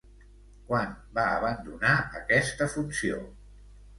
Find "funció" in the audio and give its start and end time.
2.79-3.23